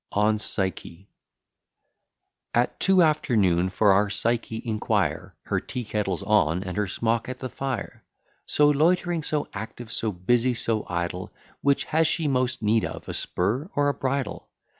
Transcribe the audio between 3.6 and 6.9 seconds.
for our Psyche inquire, Her tea kettle's on, and her